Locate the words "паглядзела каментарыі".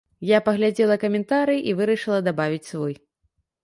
0.47-1.63